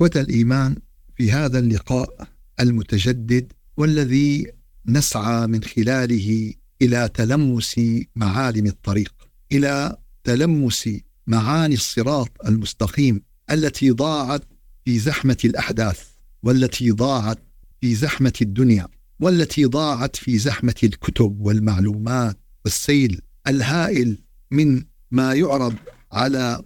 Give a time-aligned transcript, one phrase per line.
[0.00, 0.76] إخوة الإيمان
[1.16, 2.28] في هذا اللقاء
[2.60, 4.52] المتجدد والذي
[4.86, 7.80] نسعى من خلاله إلى تلمس
[8.16, 9.14] معالم الطريق
[9.52, 10.88] إلى تلمس
[11.26, 14.42] معاني الصراط المستقيم التي ضاعت
[14.84, 16.00] في زحمة الأحداث
[16.42, 17.38] والتي ضاعت
[17.80, 18.88] في زحمة الدنيا
[19.20, 24.18] والتي ضاعت في زحمة الكتب والمعلومات والسيل الهائل
[24.50, 25.74] من ما يعرض
[26.12, 26.62] على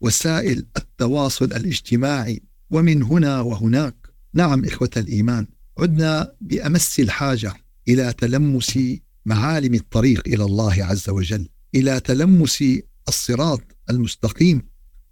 [0.00, 3.94] وسائل التواصل الاجتماعي ومن هنا وهناك.
[4.34, 5.46] نعم إخوة الإيمان
[5.78, 7.54] عدنا بأمس الحاجة
[7.88, 8.78] إلى تلمس
[9.26, 12.64] معالم الطريق إلى الله عز وجل إلى تلمس
[13.08, 14.62] الصراط المستقيم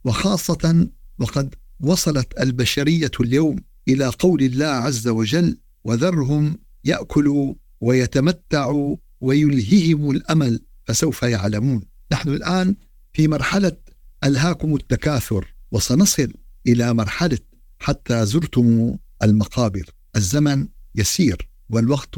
[0.04, 3.56] وخاصة وقد وصلت البشرية اليوم
[3.88, 12.74] إلى قول الله عز وجل وذرهم يأكلوا ويتمتعوا ويلهيهم الأمل فسوف يعلمون نحن الآن
[13.12, 13.76] في مرحلة
[14.24, 16.32] ألهاكم التكاثر وسنصل
[16.66, 17.38] إلى مرحلة
[17.78, 19.90] حتى زرتم المقابر.
[20.16, 22.16] الزمن يسير والوقت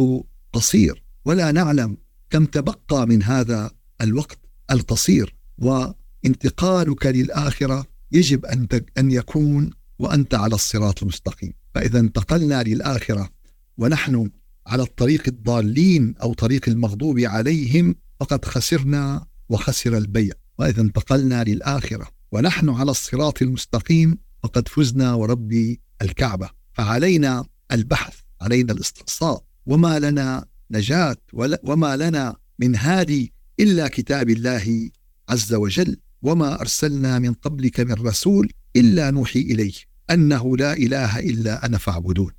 [0.53, 1.97] قصير ولا نعلم
[2.30, 4.38] كم تبقى من هذا الوقت
[4.70, 5.34] القصير.
[5.58, 8.66] وانتقالك للآخرة يجب أن
[8.98, 11.53] أن يكون وأنت على الصراط المستقيم.
[11.75, 13.31] فإذا انتقلنا للآخرة
[13.78, 14.31] ونحن
[14.66, 20.34] على الطريق الضالين أو طريق المغضوب عليهم فقد خسرنا وخسر البيع.
[20.58, 29.44] وإذا انتقلنا للآخرة ونحن على الصراط المستقيم فقد فزنا وربي الكعبة فعلينا البحث علينا الاستقصاء
[29.66, 31.16] وما لنا نجاة
[31.62, 34.91] وما لنا من هادي إلا كتاب الله
[35.28, 39.75] عز وجل وما أرسلنا من قبلك من رسول إلا نوحي إليه
[40.11, 42.33] أنه لا إله إلا أنا فاعبدون.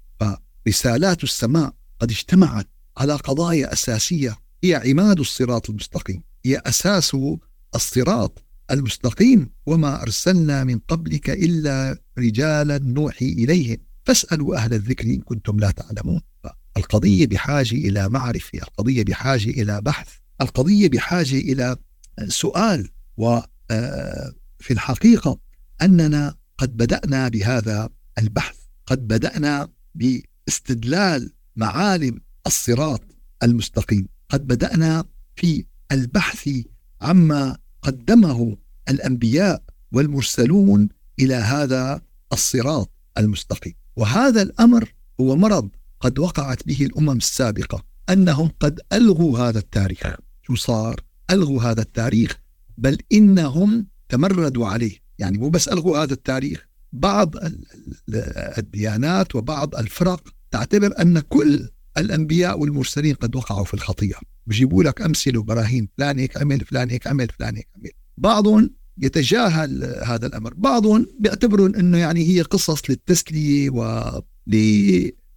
[0.65, 7.17] فرسالات السماء قد اجتمعت على قضايا أساسية هي عماد الصراط المستقيم هي أساس
[7.75, 8.46] الصراط.
[8.71, 13.77] المستقيم وما أرسلنا من قبلك إلا رجالا نوحي إليهم.
[14.05, 16.21] فاسألوا أهل الذكر إن كنتم لا تعلمون.
[16.77, 20.07] القضية بحاجة إلى معرفة القضية بحاجة إلى بحث
[20.41, 21.75] القضية بحاجة إلى
[22.27, 22.89] سؤال.
[23.17, 24.33] وفي آه،
[24.71, 25.39] الحقيقة
[25.81, 28.55] أننا قد بدأنا بهذا البحث
[28.85, 33.01] قد بدأنا باستدلال معالم الصراط
[33.43, 35.03] المستقيم قد بدأنا
[35.35, 36.49] في البحث
[37.01, 38.57] عما قدمه
[38.89, 40.89] الأنبياء والمرسلون
[41.19, 42.01] إلى هذا
[42.33, 43.73] الصراط المستقيم.
[43.95, 50.15] وهذا الأمر هو مرض قد وقعت به الأمم السابقة أنهم قد ألغوا هذا التاريخ.
[50.43, 52.39] شو صار؟ ألغوا هذا التاريخ
[52.77, 54.97] بل إنهم تمردوا عليه.
[55.19, 57.35] يعني مو بس ألغوا هذا التاريخ بعض
[58.57, 64.19] الديانات وبعض الفرق تعتبر أن كل الأنبياء والمرسلين قد وقعوا في الخطيئة.
[64.47, 67.91] بجيبوا لك أمثلة وبراهين فلان هيك عمل فلان هيك عمل فلان هيك عمل.
[68.17, 73.69] بعضهم يتجاهل هذا الأمر بعضهم بيعتبرون إنه يعني هي قصص للتسلية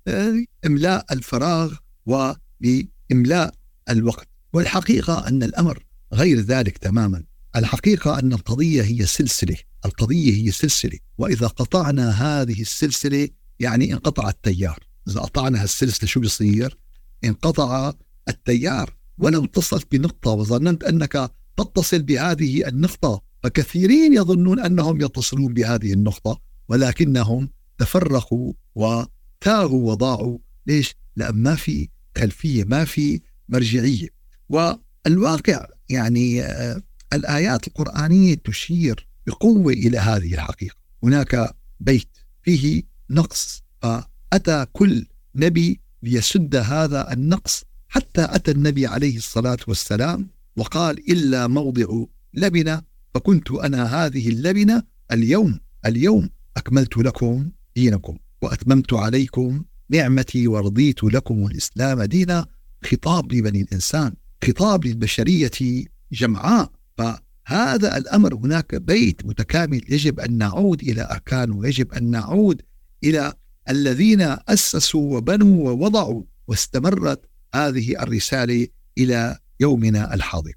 [0.07, 1.75] ولاملاء الفراغ
[2.07, 3.55] ولاملاء
[3.91, 4.29] الوقت.
[4.53, 7.25] والحقيقة أن الأمر غير ذلك تماما.
[7.57, 10.99] الحقيقة أن القضية هي سلسلة القضية هي سلسلة.
[11.19, 13.29] وإذا قطعنا هذه السلسلة
[13.61, 14.79] يعني انقطع التيار.
[15.09, 16.79] إذا قطعنا هالسلسلة شو بيصير؟
[17.25, 17.93] انقطع
[18.29, 19.00] التيار.
[19.21, 27.51] ولو اتصلت بنقطة وظننت أنك تتصل بهذه النقطة فكثيرين يظنون أنهم يتصلون بهذه النقطة ولكنهم
[27.79, 30.39] تفرقوا وتاهوا وضاعوا.
[30.67, 31.89] ليش؟ لأن ما في
[32.19, 34.09] خلفية ما في مرجعية.
[34.49, 36.83] والواقع يعني آه،
[37.13, 40.77] الآيات القرآنية تشير بقوة إلى هذه الحقيقة.
[41.03, 42.09] هناك بيت
[42.43, 51.11] فيه نقص فأتى كل نبي ليسد هذا النقص حتى أتى النبي عليه الصلاة والسلام وقال
[51.13, 52.83] إلا موضع لبنة
[53.15, 62.03] فكنت أنا هذه اللبنة اليوم اليوم أكملت لكم دينكم وأتممت عليكم نعمتي ورضيت لكم الإسلام
[62.03, 62.47] دينا.
[62.85, 64.15] خطاب لبني الإنسان
[64.45, 66.73] خطاب للبشرية جمعاء.
[66.99, 72.63] فهذا الأمر هناك بيت متكامل يجب أن نعود إلى أركانه يجب أن نعود
[73.05, 73.33] إلى
[73.69, 78.67] الذين أسسوا وبنوا ووضعوا واستمرت هذه الرسالة
[78.99, 80.53] إلى يومنا الحاضر.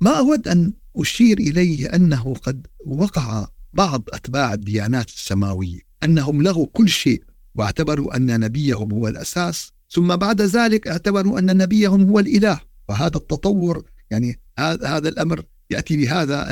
[0.00, 6.88] ما أود أن أشير إليه أنه قد وقع بعض أتباع الديانات السماوية أنهم لغوا كل
[6.88, 7.22] شيء
[7.54, 12.60] واعتبروا أن نبيهم هو الأساس ثم بعد ذلك اعتبروا أن نبيهم هو الإله.
[12.88, 16.46] وهذا التطور يعني هذا الأمر يأتي بهذا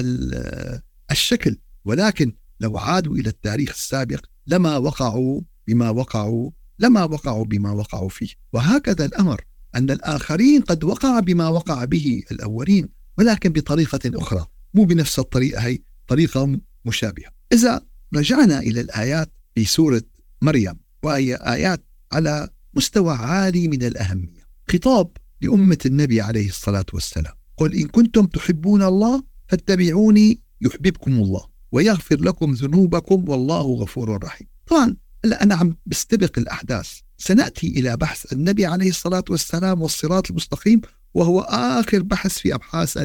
[1.11, 1.57] الشكل.
[1.85, 8.29] ولكن لو عادوا إلى التاريخ السابق لما وقعوا بما وقعوا لما وقعوا بما وقعوا فيه.
[8.53, 9.45] وهكذا الأمر.
[9.77, 12.89] أن الآخرين قد وقع بما وقع به الأولين
[13.19, 15.79] ولكن بطريقة أخرى مو بنفس الطريقة هي
[16.09, 17.31] طريقة مشابهة.
[17.53, 17.81] إذا
[18.15, 20.03] رجعنا إلى الآيات في سورة
[20.43, 24.47] مريم وهي آيات على مستوى عالي من الأهمية.
[24.71, 27.35] خطاب لأمة النبي عليه الصلاة والسلام.
[27.57, 34.49] قل إن كنتم تحبون الله فاتبعوني يحببكم الله ويغفر لكم ذنوبكم والله غفور رحيم.
[34.67, 37.01] طبعا أنا عم بستبق الأحداث.
[37.19, 40.81] سنأتي إلى بحث النبي عليه الصلاة والسلام والصراط المستقيم
[41.15, 42.99] وهو آخر بحث في أبحاث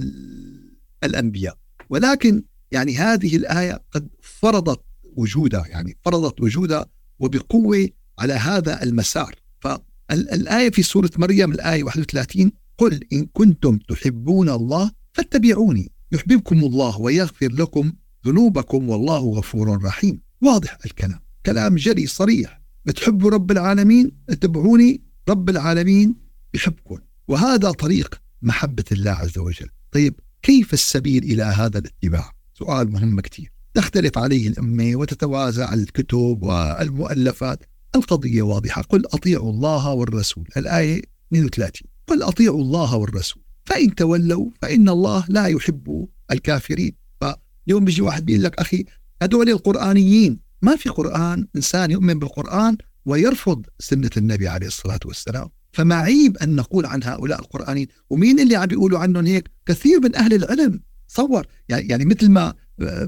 [1.04, 1.58] الأنبياء.
[1.90, 4.82] ولكن يعني هذه الآية قد فرضت
[5.16, 6.86] وجودها يعني فرضت وجودها
[7.20, 9.36] وبقوة على هذا المسار.
[9.60, 17.52] فالآية في سورة مريم الآية 31 قل إن كنتم تحبون الله فاتبعوني يحببكم الله ويغفر
[17.52, 17.94] لكم
[18.28, 20.22] ذنوبكم والله غفور رحيم.
[20.42, 21.20] واضح الكلام.
[21.46, 22.61] كلام جري صريح.
[22.86, 26.16] بتحبوا رب العالمين؟ اتبعوني رب العالمين
[26.54, 26.98] بحبكم.
[27.28, 29.70] وهذا طريق محبة الله عز وجل.
[29.92, 37.64] طيب كيف السبيل إلى هذا الاتباع؟ سؤال مهم كثير تختلف عليه الأمة وتتوازع الكتب والمؤلفات.
[37.96, 38.82] القضية واضحة.
[38.82, 40.48] قل أطيعوا الله والرسول.
[40.58, 41.02] الآية
[41.34, 43.44] 32 قل أطيعوا الله والرسول.
[43.66, 46.96] فإن تولوا فإن الله لا يحب الكافرين.
[47.22, 48.86] فاليوم بيجي واحد بيقول لك أخي
[49.22, 55.50] هدول القرآنيين ما في قرآن إنسان يؤمن بالقرآن ويرفض سنة النبي عليه الصلاة والسلام.
[55.74, 60.34] فمعيب أن نقول عن هؤلاء القرآنيين ومين اللي عم بيقولوا عنهم هيك؟ كثير من أهل
[60.34, 60.82] العلم.
[61.08, 62.54] تصور يعني, يعني مثل ما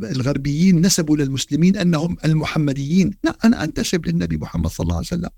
[0.03, 5.29] الغربيين نسبوا للمسلمين أنهم المحمديين، لا أنا أنتسب للنبي محمد صلى الله عليه وسلم،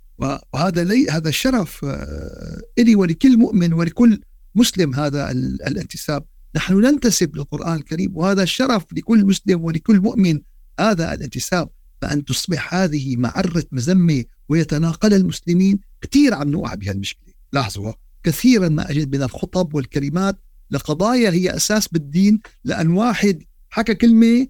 [0.53, 4.21] وهذا لي هذا الشرف آه، إلي ولكل مؤمن ولكل
[4.55, 6.25] مسلم هذا الانتساب،
[6.55, 10.39] نحن ننتسب للقرآن الكريم وهذا الشرف لكل مسلم ولكل مؤمن
[10.79, 11.69] هذا الانتساب،
[12.01, 17.93] فأن تصبح هذه معرة مذمة ويتناقل المسلمين كثير عم نوقع بهالمشكلة، لاحظوا
[18.23, 20.39] كثيرا ما أجد من الخطب والكلمات
[20.71, 24.47] لقضايا هي أساس بالدين لأن واحد حكى كلمة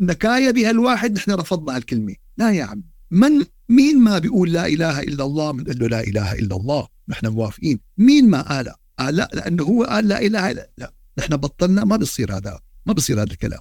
[0.00, 5.00] نكاية بها الواحد نحن رفضنا الكلمة لا يا عم من مين ما بيقول لا إله
[5.00, 7.80] إلا الله بنقول له لا إله إلا الله؟ نحن موافقين.
[7.98, 11.96] مين ما قال قال لا لأنه هو قال لا إله الا لا نحن بطلنا ما
[11.96, 13.60] بصير هذا ما بصير هذا الكلام.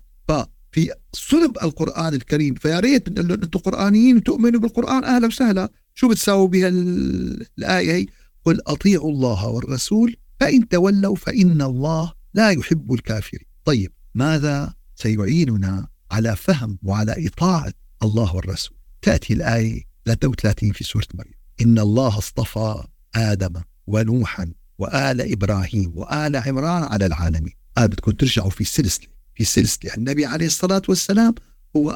[0.74, 5.70] ففي صلب القرآن الكريم فيا ريت بنقول له أنتم قرآنيين تؤمنوا بالقرآن أهلا وسهلا.
[5.96, 8.06] شو بتساووا بها الآية هي؟
[8.46, 13.46] قل أطيعوا الله والرسول فإن تولوا فإن الله لا يحب الكافرين.
[13.66, 17.74] طيب ماذا سيعيننا على فهم وعلى إطاعة
[18.04, 21.34] الله والرسول؟ تأتي الآية 33 في سورة مريم.
[21.62, 22.84] إن الله اصطفى
[23.16, 23.54] آدم
[23.88, 27.54] ونوحا وآل إبراهيم وآل عمران على العالمين.
[27.78, 29.13] آه بدكم ترجعوا في سلسلة.
[29.36, 29.94] في سلسلة.
[29.94, 31.36] النبي عليه الصلاة والسلام
[31.76, 31.92] هو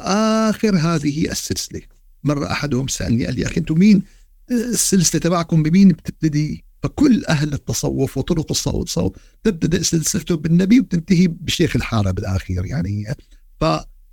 [0.50, 1.80] آخر هذه السلسلة.
[2.24, 4.02] مرة أحدهم سألني قال لي أخي أنتم مين؟
[4.50, 12.10] السلسلة تبعكم بمين؟ بتبتدي فكل أهل التصوف وطرق الصوت تبدأ سلسلته بالنبي وتنتهي بشيخ الحارة
[12.10, 13.14] بالآخر يعني.
[13.60, 13.64] ف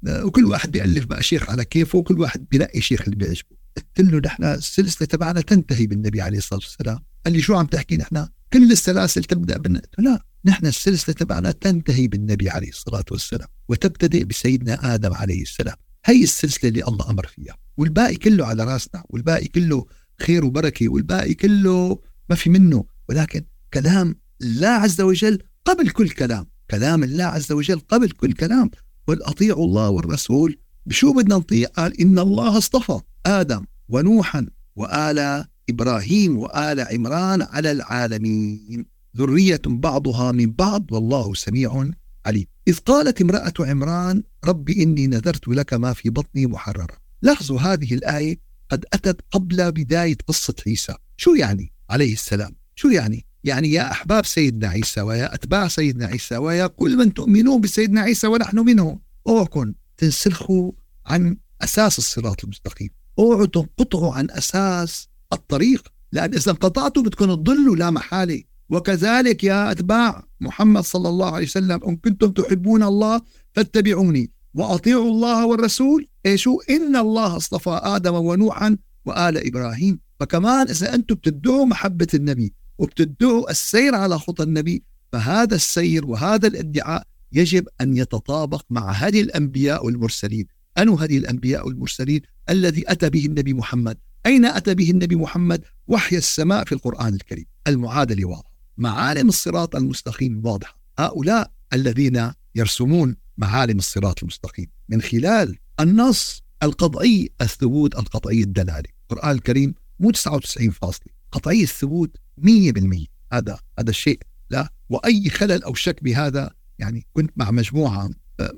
[0.07, 3.56] وكل واحد بيألف بقى شيخ على كيفه وكل واحد بينقي شيخ اللي بيعجبه.
[3.77, 7.00] قلت له نحن السلسلة تبعنا تنتهي بالنبي عليه الصلاة والسلام.
[7.25, 10.24] قال لي شو عم تحكي نحن؟ كل السلاسل تبدأ بالنبي لا.
[10.46, 15.76] نحن السلسلة تبعنا تنتهي بالنبي عليه الصلاة والسلام وتبتدئ بسيدنا آدم عليه السلام.
[16.06, 17.58] هي السلسلة اللي الله أمر فيها.
[17.78, 19.86] والباقي كله على راسنا والباقي كله
[20.22, 22.00] خير وبركة والباقي كله
[22.30, 22.86] ما في منه.
[23.10, 26.48] ولكن كلام الله عز وجل قبل كل كلام.
[26.72, 28.72] كلام الله عز وجل قبل كل كلام.
[29.08, 30.60] قل أطيعوا الله والرسول.
[30.86, 38.95] بشو بدنا نطيع؟ قال إن الله اصطفى آدم ونوحا وآل إبراهيم وآل عمران على العالمين.
[39.17, 41.89] ذرية بعضها من بعض والله سميع
[42.25, 42.45] عليم.
[42.67, 46.98] إذ قالت امرأة عمران رب إني نذرت لك ما في بطني محررا.
[47.22, 50.95] لاحظوا هذه الآية قد أتت قبل بداية قصة عيسى.
[51.17, 56.38] شو يعني عليه السلام؟ شو يعني؟ يعني يا أحباب سيدنا عيسى ويا أتباع سيدنا عيسى
[56.38, 59.00] ويا كل من تؤمنون بسيدنا عيسى ونحن منه.
[59.27, 60.72] اوعكم تنسلخوا
[61.05, 62.89] عن أساس الصراط المستقيم.
[63.19, 65.88] أوعوا تنقطعوا عن أساس الطريق.
[66.12, 68.43] لأن إذا انقطعتوا بدكم تضلوا لا محالة.
[68.69, 73.22] وكذلك يا أتباع محمد صلى الله عليه وسلم إن كنتم تحبون الله
[73.53, 76.07] فاتبعوني وأطيعوا الله والرسول.
[76.25, 80.00] إيشو إن الله اصطفى آدم ونوحا وآل إبراهيم.
[80.19, 87.03] فكمان إذا أنتم بتدعوا محبة النبي وبتدعوا السير على خطى النبي فهذا السير وهذا الادعاء
[87.31, 90.48] يجب أن يتطابق مع هدي الأنبياء والمرسلين.
[90.77, 93.98] أنو هدي الأنبياء والمرسلين؟ الذي أتى به النبي محمد.
[94.25, 97.45] أين أتى به النبي محمد؟ وحي السماء في القرآن الكريم.
[97.67, 98.55] المعادلة واضحة.
[98.77, 100.41] معالم الصراط المستقيم.
[100.46, 104.67] واضحة هؤلاء الذين يرسمون معالم الصراط المستقيم.
[104.89, 111.08] من خلال النص القطعي الثبوت القطعي الدلالة القرآن الكريم مو 99 فاصلة.
[111.32, 114.20] قطعي الثبوت 100% هذا هذا الشيء.
[114.50, 118.10] لا وأي خلل أو شك بهذا يعني كنت مع مجموعة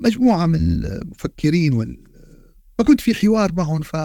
[0.02, 1.98] مجموعة من المفكرين
[2.78, 3.96] فكنت في حوار معهم ف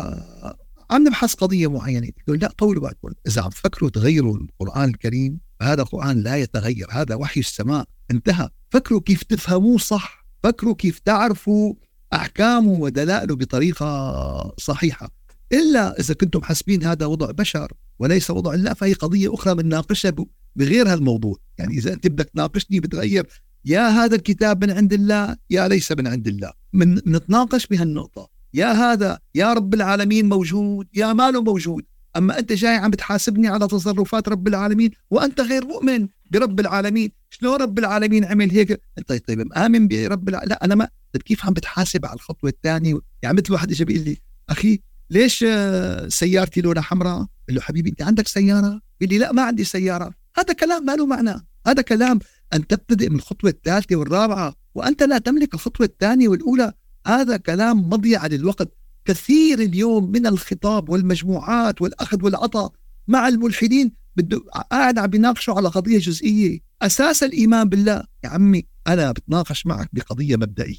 [0.90, 2.08] عم نبحث قضية معينة.
[2.28, 7.14] قلت لا طولوا بالكم إذا عم تفكروا تغيروا القرآن الكريم فهذا القران لا يتغير هذا
[7.14, 7.84] وحي السماء.
[8.10, 8.48] انتهى.
[8.70, 10.26] فكروا كيف تفهموه صح.
[10.42, 11.74] فكروا كيف تعرفوا
[12.12, 15.10] أحكامه ودلائله بطريقة صحيحة.
[15.52, 20.12] إلا إذا كنتم حاسبين هذا وضع بشر وليس وضع الله فهي قضية أخرى بنناقشها
[20.56, 21.36] بغير هالموضوع.
[21.58, 23.26] يعني إذا أنت بدك تناقشني بتغير.
[23.64, 26.52] يا هذا الكتاب من عند الله يا ليس من عند الله.
[26.72, 28.28] من نتناقش بهالنقطة.
[28.54, 31.84] يا هذا يا رب العالمين موجود يا ماله موجود.
[32.16, 37.10] أما أنت جاي عم بتحاسبني على تصرفات رب العالمين وأنت غير مؤمن برب العالمين.
[37.30, 41.46] شلون رب العالمين عمل هيك؟ انت طيب آمن برب العالمين لا أنا ما طيب كيف
[41.46, 44.16] عم بتحاسب على الخطوة الثانية؟ يعني مثل واحد اجى بيقول لي
[44.50, 49.32] أخي ليش آه، سيارتي لونها حمراء؟ قال له حبيبي أنت عندك سيارة؟ قال لي لا
[49.32, 52.18] ما عندي سيارة، هذا كلام ما له معنى، هذا كلام
[52.54, 56.72] ان تبتدئ من الخطوة الثالثة والرابعة وأنت لا تملك الخطوة الثانية والأولى،
[57.06, 58.68] هذا كلام مضيعه للوقت،
[59.04, 62.72] كثير اليوم من الخطاب والمجموعات والأخذ والعطاء
[63.08, 64.38] مع الملحدين بده
[64.70, 70.36] قاعد عم بيناقشوا على قضية جزئية، أساس الإيمان بالله، يا عمي أنا بتناقش معك بقضية
[70.36, 70.78] مبدئية،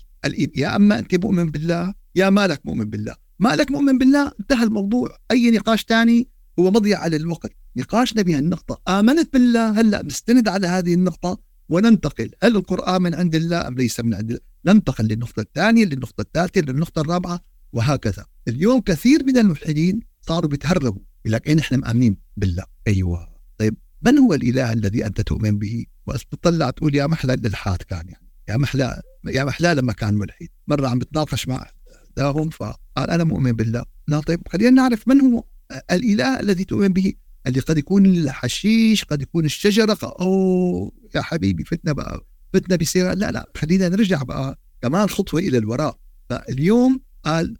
[0.55, 5.17] يا أما أنت مؤمن بالله يا مالك مؤمن بالله، ما لك مؤمن بالله؟ انتهى الموضوع.
[5.31, 7.51] أي نقاش ثاني هو مضيع على الوقت.
[7.75, 11.39] نقاشنا بهالنقطة آمنت بالله؟ هلأ نستند على هذه النقطة
[11.69, 12.31] وننتقل.
[12.43, 16.61] هل القرآن من عند الله أم ليس من عند الله؟ ننتقل للنقطة الثانية للنقطة الثالثة
[16.61, 17.39] للنقطة الرابعة.
[17.73, 18.25] وهكذا.
[18.47, 21.01] اليوم كثير من الملحدين صاروا بيتهربوا.
[21.25, 22.63] يقول لك إيه نحن مآمنين بالله.
[22.87, 23.27] أيوة.
[23.57, 25.85] طيب من هو الإله الذي أنت تؤمن به؟
[26.31, 28.29] تطلع تقول يا محلى الإلحاد كان يعني.
[28.49, 30.47] يا محلى يا محلى لما كان ملحد.
[30.67, 31.69] مرة عم بتناقش مع
[32.09, 33.85] إحداهم فقال أنا مؤمن بالله.
[34.07, 35.43] لا طيب خلينا نعرف من هو
[35.91, 37.13] الإله الذي تؤمن به؟
[37.47, 39.97] اللي قد يكون الحشيش قد يكون الشجرة.
[40.03, 42.25] أوه يا حبيبي فتنا بقى.
[42.53, 45.99] فتنا بسيرة لا لا خلينا نرجع بقى كمان خطوة إلى الوراء.
[46.29, 47.57] فاليوم قال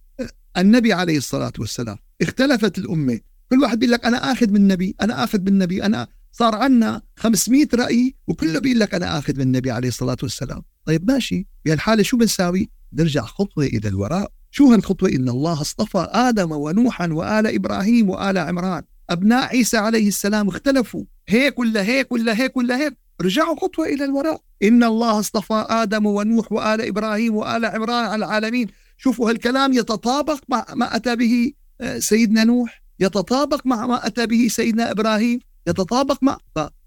[0.58, 1.98] النبي عليه الصلاة والسلام.
[2.22, 3.20] اختلفت الأمة.
[3.50, 7.02] كل واحد بيقول لك أنا آخذ من النبي أنا آخذ من النبي أنا صار عندنا
[7.18, 10.62] 500 رأي وكله بيقول لك أنا آخذ من النبي عليه الصلاة والسلام.
[10.86, 11.48] طيب ماشي.
[11.66, 14.32] بهالحالة شو بنساوي؟ نرجع خطوة إلى الوراء.
[14.52, 18.84] شو هالخطوة؟ إن الله اصطفى آدم ونوحا وآل إبراهيم وآل عمران.
[19.10, 21.04] أبناء عيسى عليه السلام اختلفوا.
[21.28, 22.98] هيك ولا هيك ولا هيك ولا هيك.
[23.22, 24.42] رجعوا خطوة إلى الوراء.
[24.64, 28.68] إن الله اصطفى آدم ونوح وآل إبراهيم وآل عمران على العالمين.
[29.04, 34.48] شوفوا هالكلام يتطابق مع ما أتى به آه، سيدنا نوح يتطابق مع ما أتى به
[34.48, 36.38] سيدنا إبراهيم يتطابق مع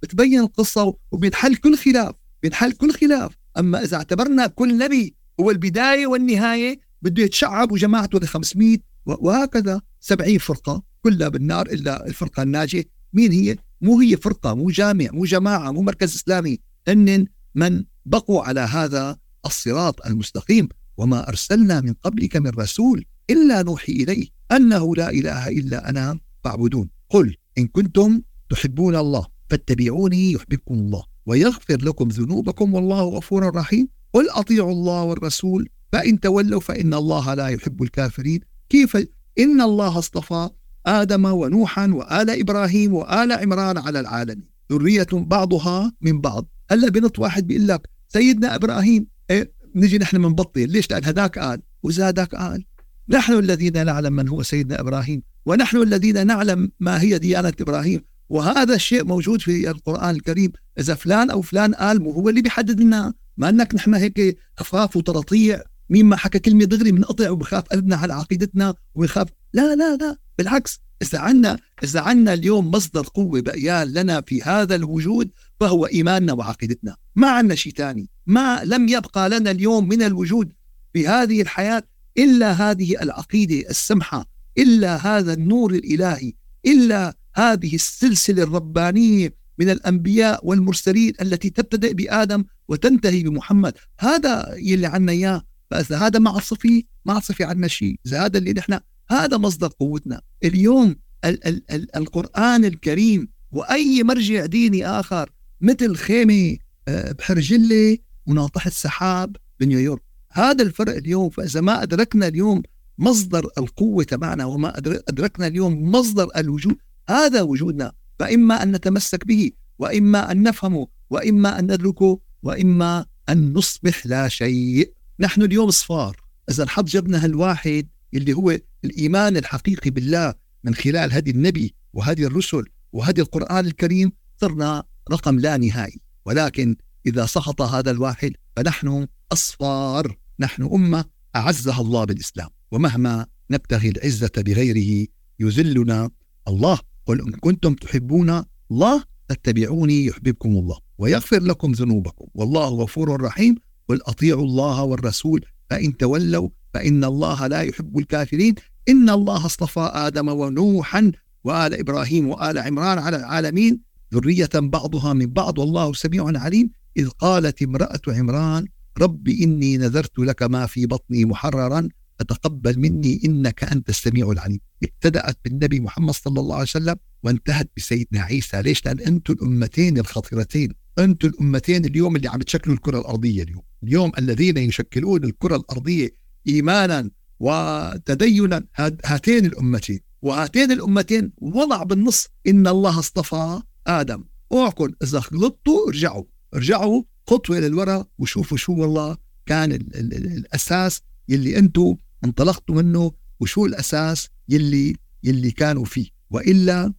[0.02, 3.36] بتبين القصة وبينحل كل خلاف بينحل كل خلاف.
[3.58, 10.38] أما إذا اعتبرنا كل نبي هو البداية والنهاية بده يتشعب وجماعته ل 500 وهكذا 70
[10.38, 12.84] فرقة كلها بالنار إلا الفرقة الناجية.
[13.12, 16.58] مين هي؟ مو هي فرقة مو جامع مو جماعة مو مركز إسلامي.
[16.88, 20.68] هن من بقوا على هذا الصراط المستقيم.
[20.96, 26.88] وما أرسلنا من قبلك من رسول إلا نوحي إليه أنه لا إله إلا أنا فاعبدون.
[27.10, 33.88] قل إن كنتم تحبون الله فاتبعوني يحببكم الله ويغفر لكم ذنوبكم والله غفور رحيم.
[34.12, 38.40] قل أطيعوا الله والرسول فإن تولوا فإن الله لا يحب الكافرين.
[38.68, 38.96] كيف
[39.38, 40.48] إن الله اصطفى
[40.86, 44.48] آدم ونوحا وآل إبراهيم وآل عمران على العالمين.
[44.72, 46.48] ذرية بعضها من بعض.
[46.70, 51.62] هلا بنط واحد بيقول لك سيدنا إبراهيم إيه؟ نجي نحن بنبطل ليش؟ لأن هذاك قال
[51.82, 52.64] وزادك قال.
[53.08, 58.04] نحن الذين نعلم من هو سيدنا إبراهيم ونحن الذين نعلم ما هي ديانة إبراهيم.
[58.28, 60.52] وهذا الشيء موجود في القرآن الكريم.
[60.78, 63.14] إذا فلان أو فلان قال هو اللي بيحدد لنا.
[63.36, 65.62] ما أنك نحن هيك خفاف وترطيع.
[65.90, 70.16] مين ما حكى كلمة دغري بنقطع وبخاف قلبنا على عقيدتنا ويخاف لا لا لا.
[70.38, 75.30] بالعكس إذا عنا إذا عنا اليوم مصدر قوة بقيان لنا في هذا الوجود
[75.60, 76.96] فهو إيماننا وعقيدتنا.
[77.16, 78.08] ما عنا شيء ثاني.
[78.26, 80.52] ما لم يبقى لنا اليوم من الوجود
[80.92, 81.82] في هذه الحياة
[82.18, 84.26] إلا هذه العقيدة السمحة
[84.58, 86.32] إلا هذا النور الإلهي
[86.66, 93.74] إلا هذه السلسلة الربانية من الأنبياء والمرسلين التي تبتدئ بآدم وتنتهي بمحمد.
[94.00, 95.42] هذا يلي عنا إياه.
[95.70, 97.96] فإذا هذا ما عصفي ما عصفي عنا شيء.
[98.06, 98.78] إذا هذا اللي نحن
[99.10, 100.20] هذا مصدر قوتنا.
[100.44, 105.30] اليوم ال ال ال القرآن الكريم وأي مرجع ديني آخر
[105.60, 106.56] مثل خيمة
[106.88, 110.02] آه، بحرجلة وناطحة سحاب بنيويورك.
[110.32, 112.62] هذا الفرق اليوم فإذا ما أدركنا اليوم
[112.98, 114.78] مصدر القوة تبعنا وما
[115.08, 116.76] أدركنا اليوم مصدر الوجود
[117.08, 117.92] هذا وجودنا.
[118.18, 124.92] فإما أن نتمسك به وإما أن نفهمه وإما أن ندركه وإما أن نصبح لا شيء.
[125.20, 126.16] نحن اليوم صفار.
[126.50, 132.64] إذا نحط جبنا هالواحد اللي هو الإيمان الحقيقي بالله من خلال هدي النبي وهدي الرسل
[132.92, 136.00] وهدي القرآن الكريم صرنا رقم لا نهائي.
[136.26, 136.76] ولكن
[137.06, 141.04] إذا سقط هذا الواحد فنحن أصفار نحن أمة
[141.36, 142.48] أعزها الله بالإسلام.
[142.72, 145.06] ومهما نبتغي العزة بغيره
[145.40, 146.10] يذلنا
[146.48, 146.78] الله.
[147.06, 152.26] قل إن كنتم تحبون الله فاتبعوني يحببكم الله ويغفر لكم ذنوبكم.
[152.34, 153.54] والله غفور رحيم.
[153.88, 158.54] قل أطيعوا الله والرسول فإن تولوا فإن الله لا يحب الكافرين.
[158.88, 161.12] إن الله اصطفى آدم ونوحا
[161.44, 163.80] وآل إبراهيم وآل عمران على العالمين.
[164.14, 165.58] ذرية بعضها من بعض.
[165.58, 166.70] والله سميع عليم.
[166.96, 168.66] إذ قالت امرأة عمران
[168.98, 171.88] رب إني نذرت لك ما في بطني محررا
[172.18, 174.60] فتقبل مني إنك أنت السميع العليم.
[174.82, 178.62] ابتدأت بالنبي محمد صلى الله عليه وسلم وانتهت بسيدنا عيسى.
[178.62, 180.72] ليش؟ لأن أنتم الأمتين الخطيرتين.
[180.98, 183.62] أنتم الأمتين اليوم اللي عم تشكلوا الكرة الأرضية اليوم.
[183.82, 186.10] اليوم الذين يشكلون الكرة الأرضية
[186.48, 187.10] إيمانا
[187.40, 188.64] وتدينا
[189.04, 190.00] هاتين الأمتين.
[190.22, 194.24] وهاتين الأمتين وضع بالنص إن الله اصطفى آدم.
[194.52, 196.24] اوعكم إذا غلطتوا ارجعوا.
[196.54, 203.12] ارجعوا خطوة للوراء وشوفوا شو والله كان ال ال ال الأساس يلي أنتم انطلقتوا منه
[203.40, 206.06] وشو الأساس يلي يلي كانوا فيه.
[206.30, 206.92] وإلا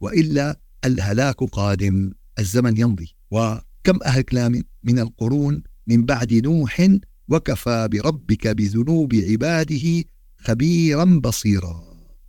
[0.00, 3.14] وإلا الهلاك قادم الزمن يمضي.
[3.30, 4.48] وكم أهلكنا
[4.84, 6.88] من القرون من بعد نوح
[7.28, 10.04] وكفى بربك بذنوب عباده
[10.36, 11.84] خبيرا بصيرا.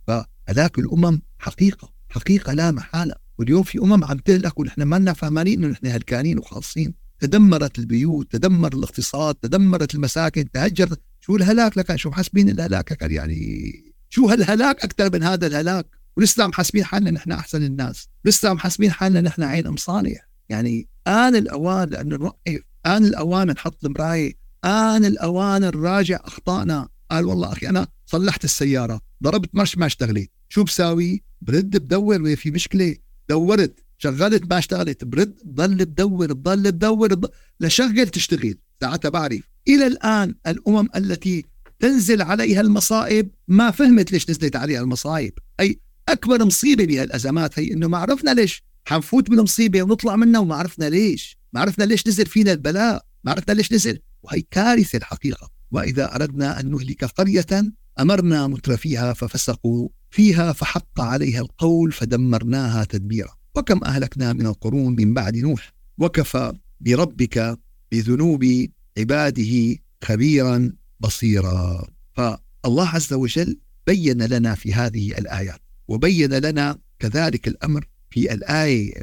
[0.06, 3.23] فهلاك الأمم حقيقة حقيقة لا محالة.
[3.38, 6.94] واليوم في أمم عم تهلك ونحن ما لنا فهمانين إنه نحن هلكانين وخالصين.
[7.20, 13.72] تدمرت البيوت تدمر الاقتصاد تدمرت المساكن تهجرت شو الهلاك؟ لك شو محاسبين الهلاك يعني.
[14.10, 15.86] شو هالهلاك أكثر من هذا الهلاك؟
[16.16, 18.08] ولسه محاسبين حالنا نحن أحسن الناس.
[18.24, 20.14] لسه محاسبين حالنا نحن عين مصانع
[20.48, 24.32] يعني آن الأوان لأنه نوقف آن الأوان نحط المراية.
[24.64, 26.88] آن الأوان نراجع أخطائنا.
[27.10, 30.30] قال والله أخي أنا صلحت السيارة ضربت مرش ما اشتغلت.
[30.48, 32.96] شو بساوي؟ برد بدور في مشكلة.
[33.28, 35.04] دورت شغلت ما اشتغلت.
[35.04, 37.20] برد ضل بدور بضل بدور
[37.60, 38.54] لشغل تشتغل.
[38.80, 39.40] ساعتها بعرف.
[39.68, 41.44] إلى الآن الأمم التي
[41.80, 45.32] تنزل عليها المصائب ما فهمت ليش نزلت عليها المصائب.
[45.60, 48.64] أي أكبر مصيبة بهالأزمات هي إنه ما عرفنا ليش.
[48.84, 51.38] حنفوت بالمصيبة ونطلع منها وما عرفنا ليش.
[51.52, 53.06] ما عرفنا ليش نزل فينا البلاء.
[53.24, 53.98] ما عرفنا ليش نزل.
[54.22, 55.50] وهي كارثة الحقيقة.
[55.70, 57.46] وإذا أردنا أن نهلك قرية
[58.00, 65.36] أمرنا مترفيها ففسقوا فيها فحق عليها القول فدمرناها تدميرا وكم أهلكنا من القرون من بعد
[65.36, 65.72] نوح.
[65.98, 67.58] وكفى بربك
[67.92, 68.66] بذنوب
[68.98, 71.88] عباده خبيرا بصيرا.
[72.12, 75.60] فالله عز وجل بين لنا في هذه الآيات.
[75.88, 78.94] وبين لنا كذلك الأمر في الآية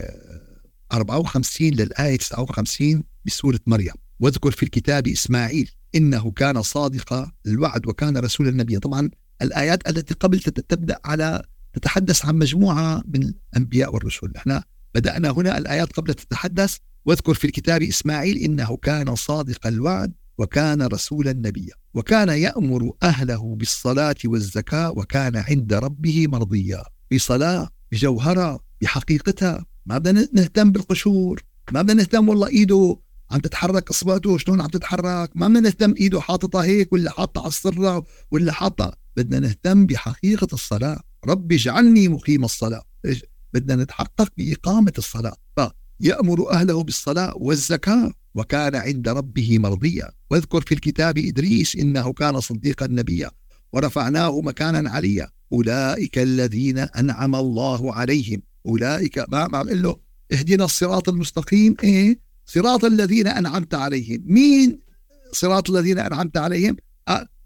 [0.94, 3.94] 54 للآية 59 بسورة مريم.
[4.20, 8.80] واذكر في الكتاب إسماعيل إنه كان صادق الوعد وكان رسول النبي.
[8.80, 9.10] طبعا
[9.42, 14.32] الآيات التي قبل تبدأ على تتحدث عن مجموعة من الأنبياء والرسل.
[14.36, 14.64] إحنا
[14.96, 16.78] بدأنا هنا الآيات قبل تتحدث.
[17.06, 21.74] واذكر في الكتاب إسماعيل إنه كان صادق الوعد وكان رسولا نبيا.
[21.94, 26.84] وكان يأمر أهله بالصلاة والزكاة وكان عند ربه مرضيا.
[27.14, 31.44] بصلاة بجوهرة بحقيقتها ما بدنا نهتم بالقشور.
[31.72, 32.98] ما بدنا نهتم والله إيده
[33.32, 35.32] عم تتحرك اصبعته شلون عم تتحرك.
[35.36, 40.48] ما بدنا نهتم إيده حاططها هيك ولا حاطه على السرة ولا حاطه بدنا نهتم بحقيقة
[40.54, 41.02] الصلاة.
[41.26, 42.84] ربي اجعلني مقيم الصلاة.
[43.54, 45.36] بدنا نتحقق بإقامة الصلاة.
[45.56, 50.12] فيامر أهله بالصلاة والزكاة وكان عند ربه مرضيا.
[50.30, 53.32] واذكر في الكتاب إدريس إنه كان صديقا نبيا
[53.74, 55.30] ورفعناه مكانا عليا.
[55.54, 58.42] أولئك الذين أنعم الله عليهم.
[58.66, 60.00] أولئك ما ما له
[60.32, 61.76] اهدنا الصراط المستقيم.
[61.84, 64.24] إيه؟ صراط الذين أنعمت عليهم.
[64.26, 64.80] مين
[65.32, 66.76] صراط الذين أنعمت عليهم؟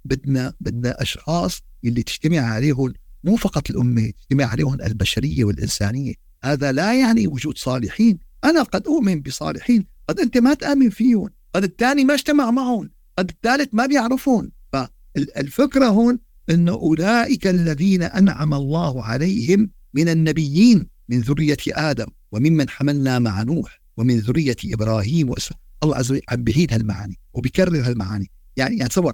[0.05, 6.13] بدنا بدنا أشخاص اللي تجتمع عليهم مو فقط الأمة تجتمع عليهم البشرية والإنسانية.
[6.43, 8.19] هذا لا يعني وجود صالحين.
[8.43, 13.29] أنا قد أؤمن بصالحين قد أنت ما تآمن فيهم قد الثاني ما اجتمع معهم قد
[13.29, 21.57] الثالث ما بيعرفون فالفكرة هون إنه أولئك الذين أنعم الله عليهم من النبيين من ذرية
[21.69, 27.19] آدم وممن حملنا مع نوح ومن ذرية إبراهيم وإسرائيل الله عز وجل عم بيعيد هالمعاني
[27.33, 28.31] وبيكرر هالمعاني.
[28.57, 29.13] يعني يعني تصور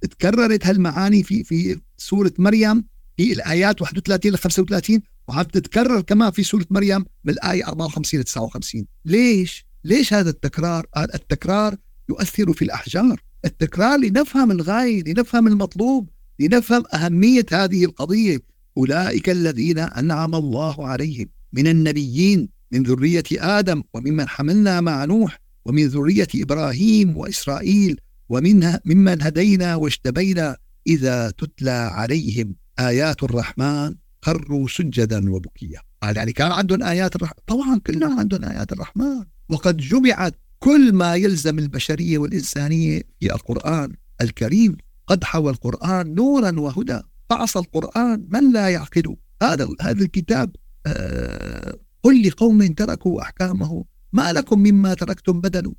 [0.00, 2.84] تكررت هالمعاني في في سورة مريم
[3.16, 8.24] في الآيات 31 ل 35 وعم تتكرر كمان في سورة مريم من الايه 54 ل
[8.24, 11.76] 59 ليش؟ ليش هذا التكرار؟ التكرار
[12.08, 18.38] يؤثر في الأحجار التكرار لنفهم الغاية لنفهم المطلوب لنفهم أهمية هذه القضية
[18.76, 25.86] أولئك الذين أنعم الله عليهم من النبيين من ذرية آدم وممن حملنا مع نوح ومن
[25.86, 35.80] ذرية إبراهيم وإسرائيل ومنها ممن هدينا واجتبينا إذا تتلى عليهم آيات الرحمن خروا سجدا وبكيا.
[36.02, 39.24] قال يعني كان عندهم آيات الرحمن طبعا كلنا عندهم آيات الرحمن.
[39.48, 44.76] وقد جمعت كل ما يلزم البشرية والإنسانية في القرآن الكريم.
[45.06, 47.00] قد حوى القرآن نورا وهدى.
[47.30, 53.84] فعصى القرآن من لا يعقل هذا هذا الكتاب آه قل لقوم تركوا أحكامه.
[54.12, 55.74] ما لكم مما تركتم بدلوا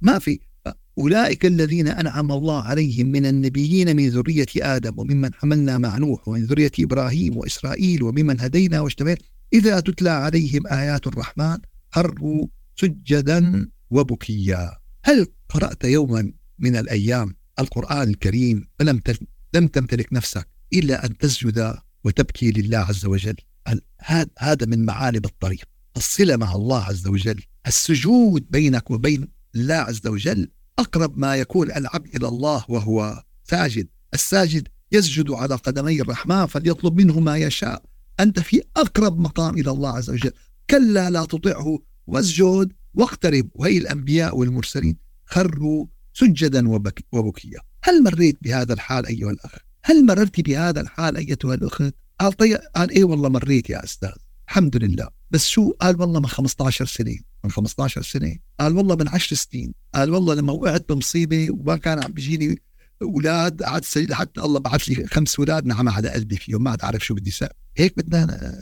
[0.00, 0.40] ما في
[0.98, 6.44] أولئك الذين أنعم الله عليهم من النبيين من ذرية آدم وممن حملنا مع نوح ومن
[6.44, 9.18] ذرية إبراهيم وإسرائيل وممن هدينا واجتبينا.
[9.52, 11.58] إذا تتلى عليهم آيات الرحمن
[11.90, 14.70] خروا سجدا وبكيا.
[15.04, 19.00] هل قرأت يوما من الأيام القرآن الكريم فلم
[19.54, 23.36] لم تمتلك نفسك إلا أن تسجد وتبكي لله عز وجل؟
[24.38, 25.64] هذا من معالم الطريق.
[25.96, 32.16] الصلة مع الله عز وجل السجود بينك وبين الله عز وجل أقرب ما يكون العبد
[32.16, 33.88] إلى الله وهو ساجد.
[34.14, 37.82] الساجد يسجد على قدمي الرحمن فليطلب منه ما يشاء.
[38.20, 40.32] أنت في أقرب مقام إلى الله عز وجل.
[40.70, 43.48] كلا لا تطعه واسجد واقترب.
[43.54, 44.96] وهي الأنبياء والمرسلين.
[45.26, 46.68] خروا سجدا
[47.12, 47.60] وبكيا.
[47.82, 52.90] هل مريت بهذا الحال أيها الأخ؟ هل مررت بهذا الحال أيتها الأخت؟ قال طيب قال
[52.90, 54.12] إيه والله مريت يا أستاذ؟
[54.48, 55.17] الحمد لله.
[55.30, 58.36] بس شو؟ قال والله من 15 سنة من 15 سنة.
[58.60, 59.74] قال والله من 10 سنين.
[59.94, 62.62] قال والله لما وقعت بمصيبة وما كان عم بيجيني
[63.02, 67.04] أولاد قعدت حتى الله بعث لي خمس أولاد نعم على قلبي فيهم ما عاد اعرف
[67.04, 68.54] شو بدي سأ هيك بدنا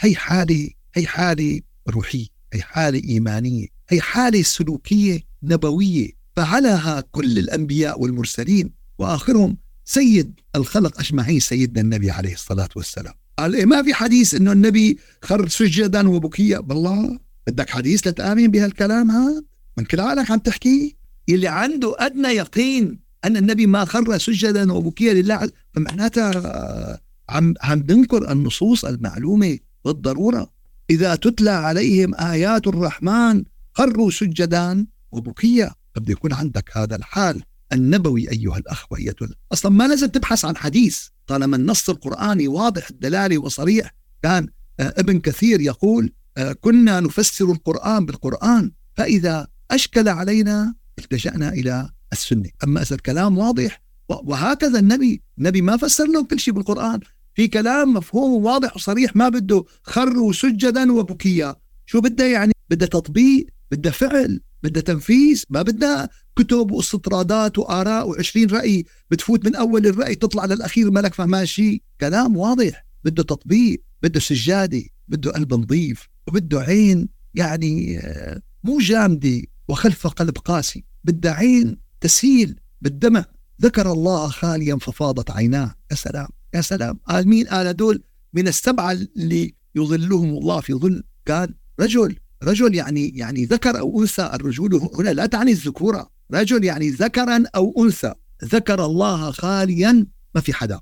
[0.00, 6.10] هي حالة هي حالة روحية هي حالة إيمانية هي حالة سلوكية نبوية.
[6.36, 13.14] فعلها كل الأنبياء والمرسلين وآخرهم سيد الخلق أجمعين سيدنا النبي عليه الصلاة والسلام.
[13.38, 19.10] قال إيه ما في حديث إنه النبي خر سجدا وبكيا بالله بدك حديث لتآمن بهالكلام
[19.10, 19.42] هذا؟
[19.78, 20.96] من كل عقلك عم تحكي؟
[21.28, 25.50] اللي عنده أدنى يقين أن النبي ما خر سجدا وبكيا لله.
[25.74, 30.52] فمعناتها عم عم بنكر النصوص المعلومة بالضرورة.
[30.90, 37.42] إذا تتلى عليهم آيات الرحمن خروا سجدا وبكيا فبده يكون عندك هذا الحال.
[37.72, 41.08] النبوي أيها الأخ وأيتها أصلا ما لازم تبحث عن حديث.
[41.26, 44.48] طالما النص القرآني واضح الدلالة وصريح كان
[44.80, 52.50] آه، ابن كثير يقول آه، كنا نفسر القرآن بالقرآن فإذا أشكل علينا التجأنا إلى السنة.
[52.64, 55.22] أما إذا الكلام واضح وهكذا النبي.
[55.38, 57.00] النبي ما فسر لهم كل شيء بالقرآن.
[57.34, 63.46] في كلام مفهوم واضح وصريح ما بده خروا سجدا وبكيا شو بده يعني؟ بده تطبيق
[63.70, 64.40] بده فعل.
[64.62, 68.84] بدها تنفيذ ما بدها كتب واستطرادات وآراء و20 رأي.
[69.10, 72.84] بتفوت من أول الرأي تطلع للأخير مالك فهمان شيء كلام واضح.
[73.04, 80.38] بده تطبيق بده سجادة بده قلب نظيف وبده عين يعني آه، مو جامدة وخلف قلب
[80.38, 80.84] قاسي.
[81.04, 83.24] بدها عين تسيل بالدمع.
[83.62, 85.74] ذكر الله خاليا ففاضت عيناه.
[85.90, 86.98] يا سلام يا سلام.
[87.08, 88.02] قال مين قال هدول
[88.34, 91.04] من السبعة اللي يظلهم الله في ظل.
[91.28, 96.90] قال رجل رجل يعني يعني ذكر أو أنثى الرجول هنا لا تعني الذكوره رجل يعني
[96.90, 98.14] ذكرا أو أنثى.
[98.44, 100.80] ذكر الله خاليا ما في حدا.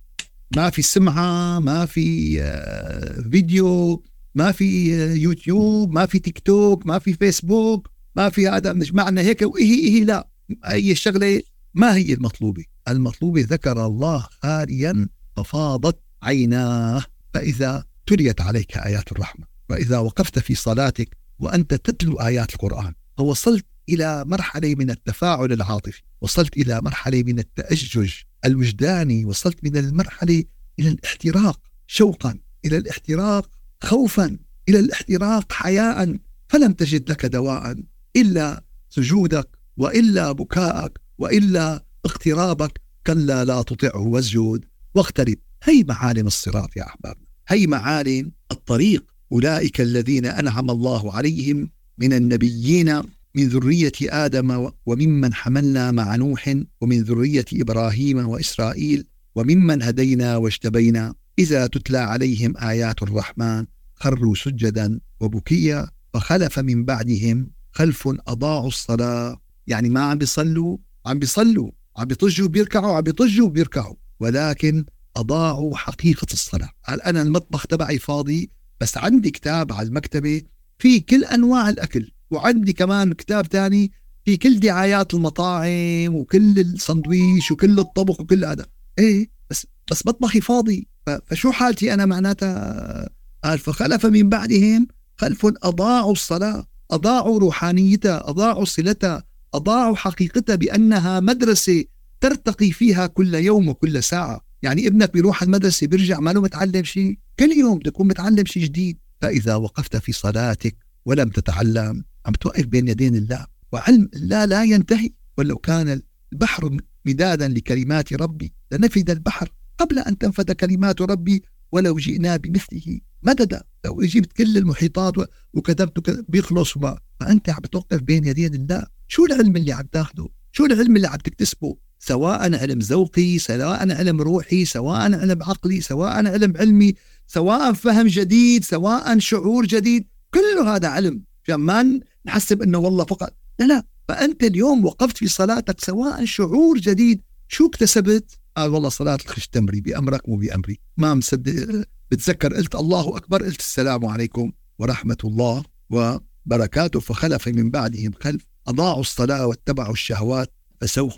[0.56, 4.02] ما في سمعة ما في آه، فيديو
[4.34, 8.72] ما في آه، يوتيوب ما في تيك توك ما في فيسبوك ما في هذا.
[8.72, 10.28] مش معنى هيك؟ وإيه إيه لا.
[10.64, 11.42] أي شغلة
[11.74, 17.04] ما هي المطلوبة؟ المطلوبة ذكر الله خاليا ففاضت عيناه.
[17.34, 22.94] فإذا تليت عليك آيات الرحمة وإذا وقفت في صلاتك وأنت تتلو آيات القرآن.
[23.18, 28.10] فوصلت إلى مرحلة من التفاعل العاطفي وصلت إلى مرحلة من التأجج
[28.44, 30.44] الوجداني وصلت من المرحلة
[30.78, 33.50] إلى الاحتراق شوقا إلى الاحتراق
[33.82, 36.18] خوفا إلى الاحتراق حياء.
[36.48, 37.76] فلم تجد لك دواء
[38.16, 42.80] إلا سجودك وإلا بكاءك وإلا اقترابك.
[43.06, 45.36] كلا لا تطعه واسجد واقترب.
[45.62, 47.26] هي معالم الصراط يا أحبابنا.
[47.48, 53.02] هي معالم الطريق أولئك الذين أنعم الله عليهم من النبيين
[53.34, 61.66] من ذرية آدم وممن حملنا مع نوح ومن ذرية إبراهيم وإسرائيل وممن هدينا واجتبينا إذا
[61.66, 63.66] تتلى عليهم آيات الرحمن.
[63.94, 69.40] خروا سجدا وبكيا فخلف من بعدهم خلف أضاعوا الصلاة.
[69.66, 71.70] يعني ما عم بيصلوا؟ عم بيصلوا.
[71.96, 73.94] عم بيطجوا بيركعوا عم بيطجوا بيركعوا.
[74.20, 74.84] ولكن
[75.16, 76.70] أضاعوا حقيقة الصلاة.
[76.88, 80.42] قال أنا المطبخ تبعي فاضي؟ بس عندي كتاب على المكتبة
[80.78, 83.92] في كل أنواع الأكل وعندي كمان كتاب تاني
[84.24, 88.66] في كل دعايات المطاعم وكل السندويش وكل الطبخ وكل هذا.
[88.98, 90.88] إيه بس بس مطبخي فاضي.
[91.26, 93.08] فشو حالتي أنا معناتها؟
[93.44, 94.86] قال فخلف من بعدهم
[95.16, 101.84] خلف أضاعوا الصلاة أضاعوا روحانيتها أضاعوا صلتها أضاعوا حقيقتها بأنها مدرسة
[102.20, 104.45] ترتقي فيها كل يوم وكل ساعة.
[104.62, 107.18] يعني ابنك بيروح المدرسة بيرجع ما له متعلم شيء.
[107.38, 108.98] كل يوم تكون متعلم شيء جديد.
[109.20, 113.46] فإذا وقفت في صلاتك ولم تتعلم عم توقف بين يدين الله.
[113.72, 115.10] وعلم الله لا ينتهي.
[115.38, 116.00] ولو كان
[116.32, 121.42] البحر مدادا لكلمات ربي لنفد البحر قبل أن تنفد كلمات ربي
[121.72, 123.62] ولو جئنا بمثله مددا.
[123.84, 125.14] لو جبت كل المحيطات
[125.54, 126.98] وكتبت بيخلص ما.
[127.20, 128.86] فأنت عم بتوقف بين يدين الله.
[129.08, 134.22] شو العلم اللي عم تاخده؟ شو العلم اللي عم تكتسبه؟ سواء علم ذوقي سواء علم
[134.22, 136.94] روحي سواء علم عقلي سواء علم علمي
[137.26, 141.22] سواء فهم جديد سواء شعور جديد كل هذا علم.
[141.44, 143.34] عشان ما نحسب إنه والله فقط.
[143.58, 143.84] لا لا.
[144.08, 150.28] فأنت اليوم وقفت في صلاتك سواء شعور جديد شو اكتسبت؟ قال والله صلاة الخشتمري بأمرك
[150.28, 150.80] مو بأمري.
[150.96, 151.84] ما مصدق.
[152.10, 157.00] بتذكر قلت الله أكبر قلت السلام عليكم ورحمة الله وبركاته.
[157.00, 161.16] فخلف من بعدهم خلف أضاعوا الصلاة واتبعوا الشهوات فسوف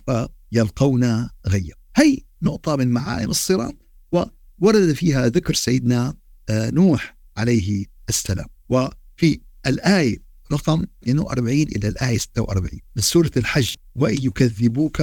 [0.53, 1.75] يلقون غيا.
[1.97, 3.77] هي نقطة من معالم الصراط
[4.13, 6.15] وورد فيها ذكر سيدنا
[6.49, 8.47] آه، نوح عليه السلام.
[8.69, 15.03] وفي الآية رقم 42 إلى الآية 46 من سورة الحج وإن يكذبوك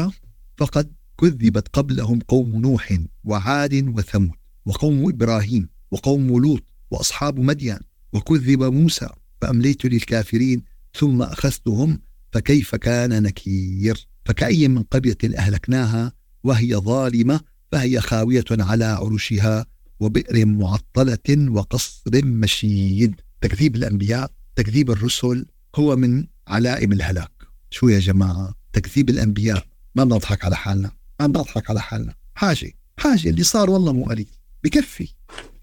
[0.58, 7.80] فقد كذبت قبلهم قوم نوح وعاد وثمود وقوم إبراهيم وقوم لوط وأصحاب مدين
[8.14, 9.10] وكذب موسى
[9.42, 16.12] فأمليت للكافرين ثم أخذتهم فكيف كان نكير؟ فكأي من قرية أهلكناها
[16.44, 17.40] وهي ظالمة
[17.72, 19.66] فهي خاوية على عروشها
[20.00, 23.22] وبئر معطلة وقصر مشيد.
[23.42, 27.32] تكذيب الأنبياء تكذيب الرسل هو من علائم الهلاك.
[27.70, 29.66] شو يا جماعة؟ تكذيب الأنبياء.
[29.96, 30.92] ما بنضحك على حالنا.
[31.20, 32.14] ما بنضحك على حالنا.
[32.36, 34.28] حاجة حاجة اللي صار والله مو قليل.
[34.64, 35.08] بكفي.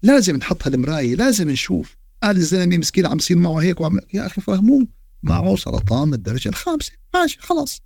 [0.03, 1.97] لازم نحط هالمراية لازم نشوف.
[2.23, 4.87] قال الزلمة مسكين عم يصير معه هيك وعم يا أخي فهموه.
[5.23, 6.91] معه سرطان الدرجة الخامسة.
[7.13, 7.81] ماشي خلاص.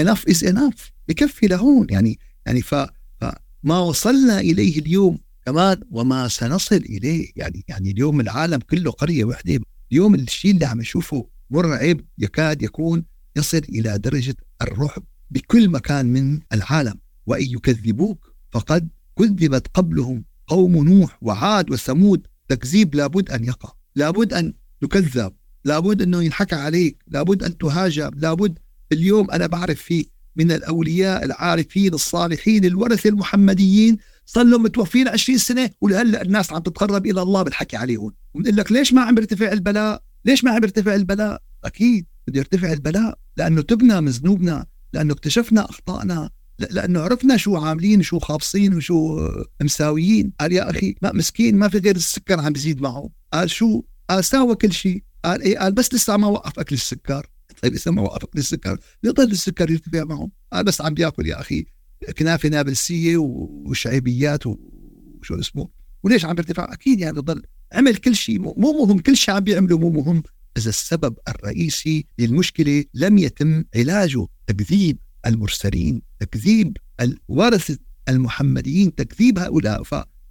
[0.00, 0.90] Enough is enough.
[1.08, 2.74] بكفي لهون يعني يعني ف
[3.62, 7.32] ما وصلنا إليه اليوم كمان وما سنصل إليه.
[7.36, 9.60] يعني يعني اليوم العالم كله قرية وحدة
[9.92, 13.04] اليوم الشيء اللي عم نشوفه مرعب يكاد يكون
[13.36, 16.94] يصل إلى درجة الرعب بكل مكان من العالم.
[17.26, 22.26] وإن يكذبوك فقد كذبت قبلهم قوم نوح وعاد وثمود.
[22.48, 23.72] تكذيب لابد أن يقع.
[23.94, 25.32] لابد أن تكذب.
[25.64, 27.04] لابد أنه ينحكى عليك.
[27.08, 28.10] لابد أن تهاجم.
[28.16, 28.58] لابد
[28.92, 35.70] اليوم أنا بعرف في من الأولياء العارفين الصالحين الورثة المحمديين صار لهم متوفين 20 سنة
[35.80, 38.12] ولهلا الناس عم تتقرب إلى الله بالحكي عليهم.
[38.34, 42.72] وبنقول لك ليش ما عم يرتفع البلاء؟ ليش ما عم يرتفع البلاء؟ أكيد بده يرتفع
[42.72, 49.28] البلاء لأنه تبنى من ذنوبنا لأنه اكتشفنا أخطائنا لأنه عرفنا شو عاملين وشو خابصين وشو
[49.62, 50.32] مساويين.
[50.40, 53.10] قال يا أخي ما مسكين ما في غير السكر عم بيزيد معه.
[53.32, 55.02] قال شو؟ قال ساوى كل شيء.
[55.24, 57.26] قال إيه؟ قال بس لسه ما وقف أكل السكر.
[57.62, 61.40] طيب لسه ما وقف اكل السكر بيضل السكر يرتفع معه قال بس عم بيأكل يا
[61.40, 61.66] أخي
[62.18, 65.68] كنافة نابلسية وشعيبيات وشو اسمه.
[66.02, 67.42] وليش عم بيرتفع؟ أكيد يعني بضل
[67.72, 68.38] عمل كل شيء.
[68.38, 70.22] مو مهم كل شيء عم بيعمله مو مهم.
[70.56, 79.82] إذا السبب الرئيسي للمشكلة لم يتم علاجه تكذيب المرسلين تكذيب الورثة المحمديين تكذيب هؤلاء.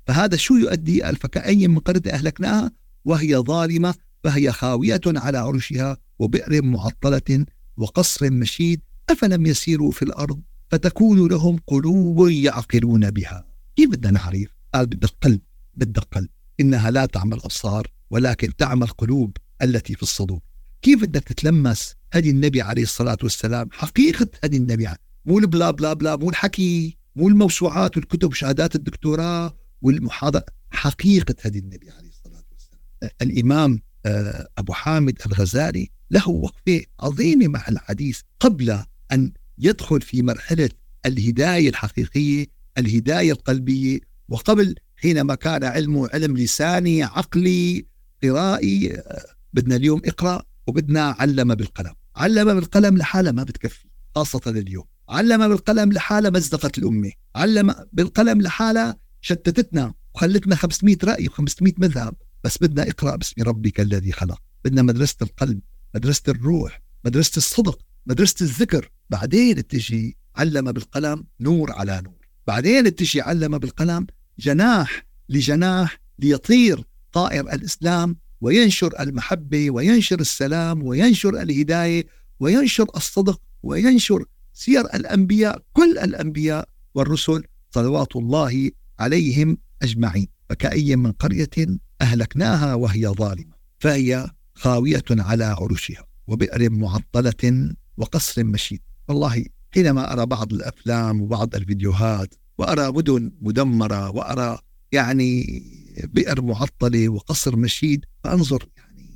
[0.08, 2.72] فهذا شو يؤدي؟ فكأي من قرية أهلكناها
[3.06, 5.98] وهي ظالمة فهي خاوية على عرشها.
[6.20, 7.46] وبئر معطلة
[7.78, 13.48] وقصر مشيد أفلم يسيروا في الأرض فتكون لهم قلوب يعقلون بها.
[13.76, 15.42] كيف بدنا نعرف؟ قال بدك قلب
[15.76, 20.40] بدك قلب إنها لا تعمل الأبصار ولكن تعمل قلوب التي في الصدور.
[20.82, 24.88] كيف بدك تتلمس هدي النبي عليه الصلاة والسلام؟ حقيقة هدي النبي
[25.26, 30.46] مو البلا بلا بلا مو الحكي مو الموسوعات والكتب وشهادات الدكتوراه والمحاضرة.
[30.70, 33.12] حقيقة هدي النبي عليه الصلاة والسلام.
[33.22, 40.70] الإمام آه، أبو حامد الغزالي له وقفة عظيمة مع الحديث قبل أن يدخل في مرحلة
[41.06, 42.46] الهداية الحقيقية
[42.78, 47.86] الهداية القلبية وقبل حينما كان علمه علم لساني عقلي
[48.24, 51.94] قرائي آه، بدنا اليوم اقرأ وبدنا علم بالقلم.
[52.16, 54.86] علم بالقلم لحالها ما بتكفي خاصة اليوم.
[55.10, 57.12] علم بالقلم لحالها مزقت الأمة.
[57.36, 62.16] علم بالقلم لحالها شتتتنا وخلتنا 500 رأي و500 مذهب.
[62.44, 64.42] بس بدنا اقرأ باسم ربك الذي خلق.
[64.66, 65.60] بدنا مدرسة القلب.
[65.98, 68.92] مدرسة الروح مدرسة الصدق مدرسة الذكر.
[69.10, 72.28] بعدين تجي علم بالقلم نور على نور.
[72.48, 74.08] بعدين تجي علم بالقلم
[74.40, 76.84] جناح لجناح ليطير
[77.14, 82.08] طائر الإسلام وينشر المحبة وينشر السلام وينشر الهداية
[82.40, 90.28] وينشر الصدق وينشر سير الأنبياء كل الأنبياء والرسل صلوات الله عليهم أجمعين.
[90.50, 93.54] فكأي من قرية أهلكناها وهي ظالمة.
[93.80, 98.82] فهي خاوية على عروشها وبئر معطلة وقصر مشيد.
[99.08, 104.60] والله حينما أرى بعض الأفلام وبعض الفيديوهات وأرى مدن مدمرة وأرى
[104.92, 105.64] يعني
[106.04, 109.08] بئر معطلة وقصر مشيد فأنظر يعني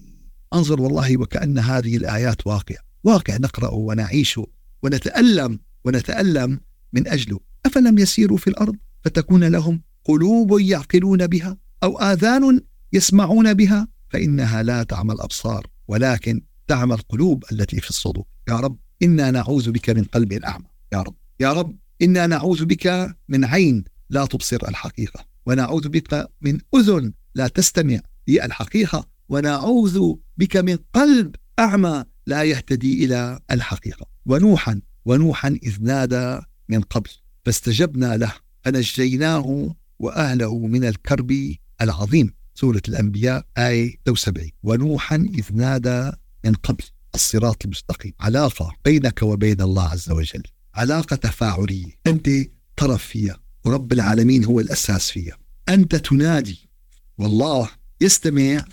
[0.53, 4.47] أنظر والله وكأن هذه الآيات واقع واقع نقرأه ونعيشه
[4.83, 6.59] ونتألم ونتألم
[6.93, 7.39] من أجله.
[7.65, 12.61] أفلم يسيروا في الأرض فتكون لهم قلوب يعقلون بها أو آذان
[12.93, 18.25] يسمعون بها؟ فإنها لا تعمى الأبصار ولكن تعمى القلوب التي في الصدور.
[18.49, 23.15] يا رب إنا نعوذ بك من قلب أعمى يا رب يا رب إنا نعوذ بك
[23.29, 30.77] من عين لا تبصر الحقيقة ونعوذ بك من أذن لا تستمع للحقيقة ونعوذ بك من
[30.93, 34.05] قلب أعمى لا يهتدي إلى الحقيقة.
[34.25, 37.09] ونوحا ونوحا إذ نادى من قبل
[37.45, 42.33] فاستجبنا له فنجيناه وأهله من الكرب العظيم.
[42.55, 46.11] سورة الأنبياء آية 73 ونوحا إذ نادى
[46.45, 46.83] من قبل
[47.15, 48.13] الصراط المستقيم.
[48.19, 50.43] علاقة بينك وبين الله عز وجل.
[50.75, 51.91] علاقة تفاعلية.
[52.07, 52.29] أنت
[52.77, 53.39] طرف فيها.
[53.65, 55.37] ورب العالمين هو الأساس فيها.
[55.69, 56.69] أنت تنادي.
[57.17, 57.69] والله
[58.01, 58.65] يستمع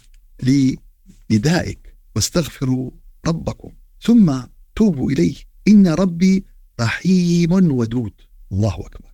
[1.31, 1.97] لندائك.
[2.17, 2.91] واستغفروا
[3.27, 3.73] ربكم.
[4.03, 4.41] ثم
[4.77, 5.35] توبوا إليه.
[5.69, 6.45] إن ربي
[6.81, 8.13] رحيم ودود.
[8.53, 9.11] الله أكبر.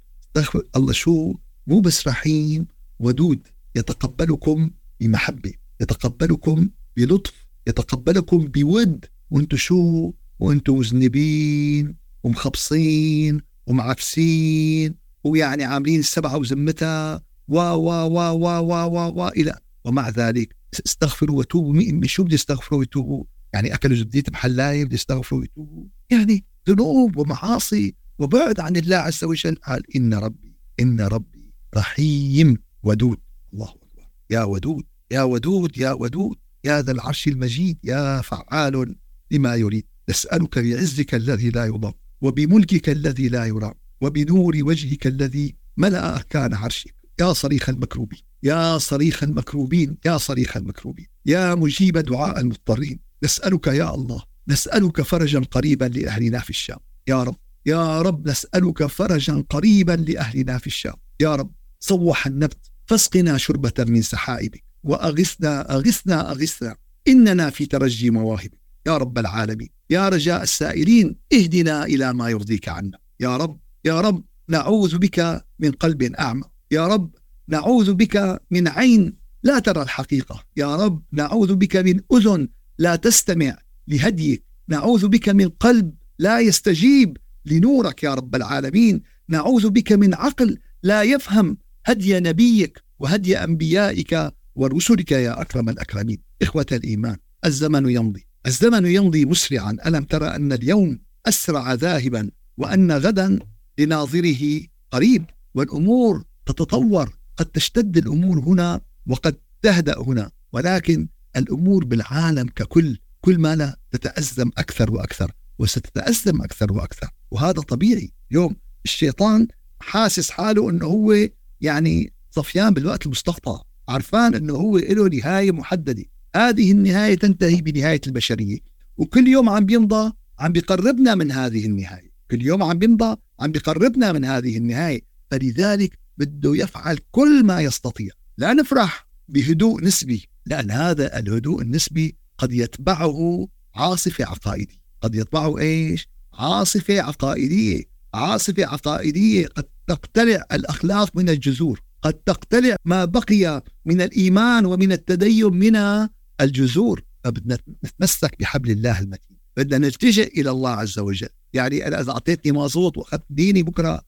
[0.76, 0.92] الله.
[0.92, 1.34] شو؟
[1.66, 2.66] مو بس رحيم
[2.98, 3.48] ودود.
[3.76, 9.06] يتقبلكم بمحبة يتقبلكم بلطف يتقبلكم بود.
[9.30, 18.72] وأنتم شو؟ وأنتم مذنبين ومخبصين ومعفسين ويعني عاملين السبعة وزمتها و و و و و
[18.86, 19.58] و و إلى.
[19.84, 20.56] ومع ذلك
[20.86, 21.72] استغفروا وتوبوا.
[21.72, 27.94] مين شو بدي استغفروا ويتوبوا؟ يعني أكلوا زبدية محلاية بدي استغفروا ويتوبوا؟ يعني ذنوب ومعاصي
[28.18, 29.54] وبعد عن الله عز وجل.
[29.54, 33.18] قال إن ربي إن ربي رحيم ودود.
[33.54, 34.08] الله أكبر.
[34.30, 38.96] يا ودود يا ودود يا ودود يا ذا العرش المجيد يا فعال
[39.30, 39.86] لما يريد.
[40.10, 46.94] نسألك بعزك الذي لا يضام وبملكك الذي لا يرام وبنور وجهك الذي ملأ أركان عرشك.
[47.20, 53.00] يا صريخ المكروبين يا صريخ المكروبين يا صريخ المكروبين يا مجيب دعاء المضطرين.
[53.24, 56.78] نسألك يا الله نسألك فرجا قريبا لأهلنا في الشام.
[57.08, 57.36] يا رب
[57.66, 60.94] يا رب نسألك فرجا قريبا لأهلنا في الشام.
[61.20, 66.76] يا رب صوح النبت فاسقنا شربة من سحائبك وأغثنا أغثنا أغثنا.
[67.08, 68.58] إننا في ترجي مواهبك.
[68.86, 69.68] يا رب العالمين.
[69.90, 72.98] يا رجاء السائلين اهدنا إلى ما يرضيك عنا.
[73.20, 76.44] يا رب يا رب نعوذ بك من قلب أعمى.
[76.70, 77.14] يا رب
[77.48, 80.44] نعوذ بك من عين لا ترى الحقيقة.
[80.56, 84.44] يا رب نعوذ بك من أذن لا تستمع لهديك.
[84.68, 88.02] نعوذ بك من قلب لا يستجيب لنورك.
[88.02, 95.40] يا رب العالمين نعوذ بك من عقل لا يفهم هدي نبيك وهدي أنبيائك ورسلك يا
[95.40, 96.18] أكرم الأكرمين.
[96.42, 98.26] إخوة الإيمان الزمن يمضي.
[98.46, 99.76] الزمن يمضي مسرعا.
[99.86, 103.38] ألم ترى أن اليوم أسرع ذاهبا وأن غدا
[103.78, 112.98] لناظره قريب والأمور تتطور؟ قد تشتد الأمور هنا وقد تهدأ هنا ولكن الأمور بالعالم ككل
[113.20, 117.10] كل ما لا تتأزم أكثر وأكثر وستتأزم أكثر وأكثر.
[117.30, 118.12] وهذا طبيعي.
[118.30, 119.48] اليوم الشيطان
[119.80, 121.28] حاسس حاله أنه هو
[121.64, 126.04] يعني صفيان بالوقت المستقطع عرفان أنه هو له نهاية محددة.
[126.36, 128.58] هذه النهاية تنتهي بنهاية البشرية
[128.96, 132.12] وكل يوم عم بيمضى عم بيقربنا من هذه النهاية.
[132.30, 135.02] كل يوم عم بيمضى عم بيقربنا من هذه النهاية.
[135.30, 138.12] فلذلك بده يفعل كل ما يستطيع.
[138.38, 144.84] لا نفرح بهدوء نسبي لأن هذا الهدوء النسبي قد يتبعه عاصفة عقائدية.
[145.00, 147.93] قد يتبعه إيش؟ عاصفة عقائدية.
[148.14, 155.46] عاصفة عقائدية قد تقتلع الأخلاق من الجذور قد تقتلع ما بقي من الإيمان ومن التدين
[155.46, 156.06] من
[156.40, 157.02] الجذور.
[157.24, 159.36] فبدنا نتمسك بحبل الله المتين.
[159.56, 161.28] بدنا نلتجئ إلى الله عز وجل.
[161.52, 164.02] يعني أنا إذا أعطيتني مازوت وأخذت ديني بكرة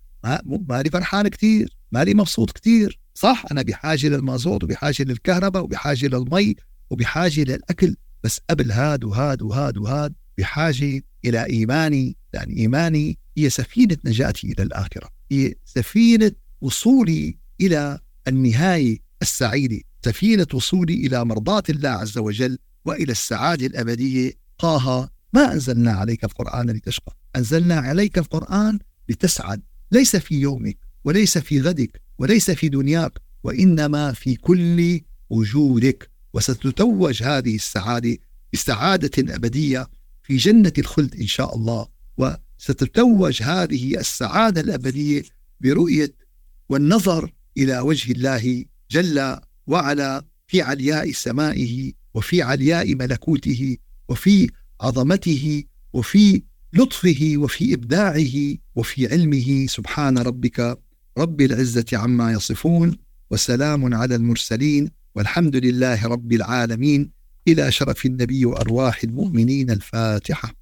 [0.68, 6.54] مالي فرحان كثير مالي مبسوط كثير صح أنا بحاجة للمازوت وبحاجة للكهرباء وبحاجة للمي
[6.90, 12.16] وبحاجة للأكل بس قبل هاد وهاد وهاد وهاد بحاجة إلى إيماني.
[12.34, 15.08] لأن إيماني هي سفينة نجاتي إلى الآخرة.
[15.32, 19.80] هي سفينة وصولي إلى النهاية السعيدة.
[20.04, 24.32] سفينة وصولي إلى مرضاة الله عز وجل وإلى السعادة الأبدية.
[24.58, 27.16] طه ما أنزلنا عليك القرآن لتشقى.
[27.36, 29.62] أنزلنا عليك القرآن لتسعد.
[29.92, 36.10] ليس في يومك وليس في غدك وليس في دنياك وإنما في كل وجودك.
[36.34, 38.18] وستتوج هذه السعادة
[38.52, 39.88] بسعادة أبدية
[40.22, 41.86] في جنة الخلد إن شاء الله.
[42.58, 45.22] وستتوج هذه السعادة الأبدية
[45.60, 46.14] برؤية
[46.68, 49.36] والنظر إلى وجه الله جل
[49.66, 53.76] وعلا في علياء سمائه وفي علياء ملكوته
[54.08, 54.50] وفي
[54.80, 56.42] عظمته وفي
[56.72, 59.66] لطفه وفي إبداعه وفي علمه.
[59.66, 60.78] سبحان ربك
[61.18, 62.96] رب العزة عما يصفون
[63.30, 67.10] وسلام على المرسلين والحمد لله رب العالمين.
[67.48, 70.56] إلى شرف النبي وأرواح المؤمنين الفاتحة.